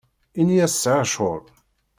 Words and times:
Ini-as 0.39 0.73
sɛiɣ 0.83 1.05
ccɣel. 1.09 1.43